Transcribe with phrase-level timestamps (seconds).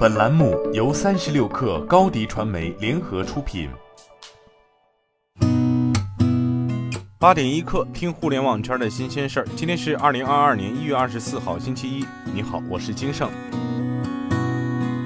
[0.00, 3.68] 本栏目由三十六氪高低传媒联合出品。
[7.18, 9.46] 八点一刻，听互联网圈的新鲜事儿。
[9.54, 12.06] 今天是二零二二年一月二十四号，星期一。
[12.32, 13.30] 你好，我是金盛。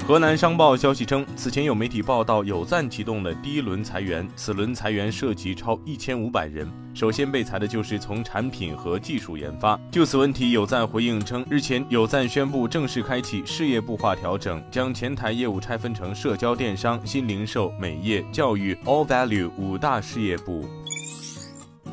[0.06, 6.70] 河南商报消息称，此前有媒体报道有赞启动了第一轮裁员，此轮裁员涉及超一千五百人。
[6.92, 9.80] 首先被裁的就是从产品和技术研发。
[9.90, 20.66] 就此问题，有赞回应称，日前有赞宣布正式开启事业部化调整，将前台业务拆分成社交电商、新零售、美业、教育、All Value 五大事业部。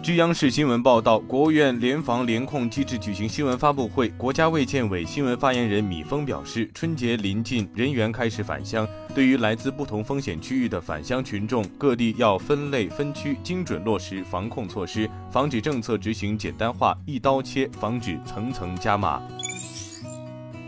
[0.04, 19.22] 据央视新闻报道，国务院联防联控机制举行新闻发布会，国家卫健委新闻发言人米峰表示，春节临近，人员开始返乡，对于来自不同风险区域的返乡群众，各地要分类分区，精准落实防控措施，防止政策执行简单化、一刀切，防止层层加码。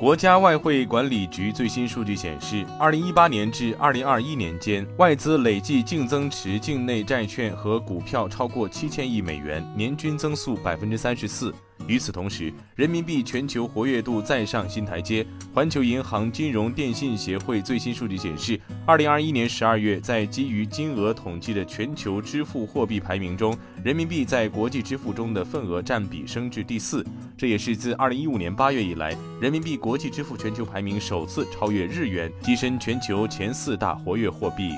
[0.04, 11.56] 国家外汇管理局最新数据显示，二零一八年至二零二一年间，外资累计净增持境内债券和股票超过七千亿美元，年均增速百分之三十四。
[11.88, 15.26] 与此同时，人民币全球活跃度再上新台阶。
[15.54, 27.06] 环球银行金融电信协会最新数据显示，二零二一年十二月，在基于金额统计的全球支付货币排名中，人民币在国际支付中的份额占比升至第四，
[27.38, 34.72] 这也是自二零一五年八月以来，人民币国际支付全球排名首次超越日元，跻身全球前四大活跃货币。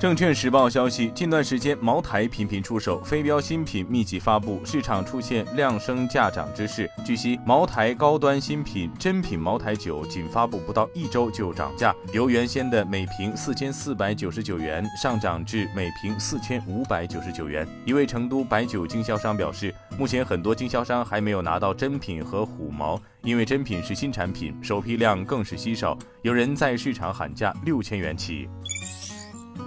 [0.00, 6.90] 证券时报消息，近段时间茅台频频出手，非标新品密集发布，市场出现量升价涨之势。
[7.04, 17.68] 据悉，茅台高端新品真品茅台酒仅发布不到一周就涨价，由原先的每瓶四千四百九十九元上涨至每瓶四千五百九十九元。
[17.84, 28.48] 一位成都白酒经销商表示，目前很多经销商还没有拿到真品和虎毛，因为真品是新产品，首批量更是稀少，有人在市场喊价六千元起。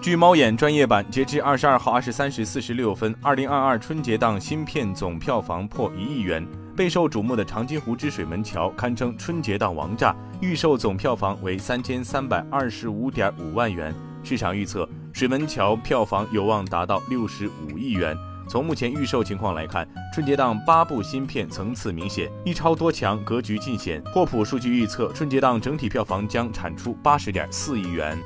[0.01, 6.45] 据猫眼专业版，截至二十二号二十三时四十六分，二零二二春节档新片总票房破一亿元。
[6.75, 13.93] 备受瞩目的《长津湖之水门桥》堪称春节档王炸，预售总票房为三千三百二十五点五万元。
[14.23, 18.15] 市场预测，《水门桥》票房有望达到六十五亿元。
[18.49, 24.03] 从目前预售情况来看，春节档八部新片层次明显，一超多强，格局尽显。
[24.13, 28.17] 霍普数据预测，春节档整体票房将产出八十点四亿元。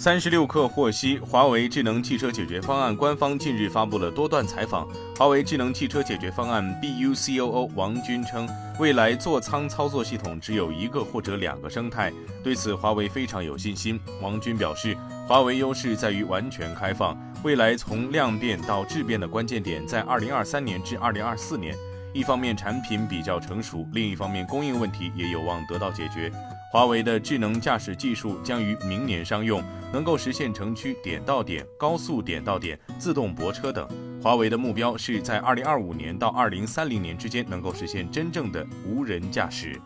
[0.00, 4.88] 三十六氪获悉，华为智能汽车解决方案官方近日发布了多段采访。
[5.14, 12.10] 华为智能汽车解决方案 BU COO 王军称，未来座舱操作系统只有一个或者两个生态，
[12.42, 14.00] 对此华为非常有信心。
[14.22, 14.96] 王军表示，
[15.28, 21.76] 华为优势在于完全开放，未来从量变到质变的关键点在二零二三年至二零二四年。
[22.14, 26.32] 一方面产品比较成熟，另一方面供应问题也有望得到解决。
[26.72, 29.60] 华为的智能驾驶技术将于明年商用，
[29.92, 33.88] 能够实现城区点到点、高速点到点、自动泊车等。
[34.22, 39.82] 华为的目标是在二零二五年到二零三零年之间能够实现真正的无人驾驶。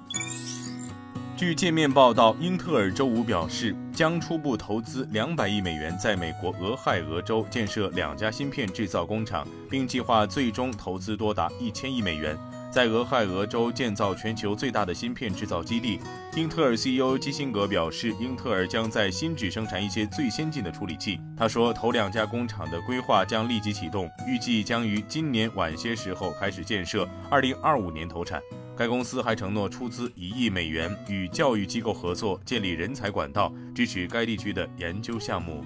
[1.38, 12.38] 据界面报道，英特尔周五表示，将初步投资两百亿美元，在美国俄亥俄州建设两家芯片制造工厂，并计划最终投资多达一千亿美元。
[12.74, 16.00] 在俄亥俄州建造全球最大的芯片制造基地，
[16.34, 21.20] 英特尔 CEO 基辛格表示，英特尔将在新址生产一些最先进的处理器。
[21.36, 28.42] 他说，头两家工厂的规划将立即启动，预计将于今年晚些时候开始建设，二零二五年投产。
[28.76, 35.64] 该公司还承诺出资一亿美元，与教育机构合作，建立人才管道，支持该地区的研究项目。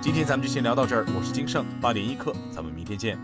[0.00, 3.18] 今天咱们就先聊到这儿，我是金盛八点一刻，咱们明天见。